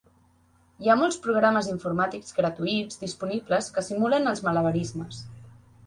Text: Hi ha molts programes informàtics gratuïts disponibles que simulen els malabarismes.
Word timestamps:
Hi 0.85 0.89
ha 0.89 0.95
molts 1.01 1.19
programes 1.25 1.69
informàtics 1.75 2.35
gratuïts 2.39 3.01
disponibles 3.05 3.71
que 3.77 3.87
simulen 3.93 4.33
els 4.35 4.47
malabarismes. 4.51 5.27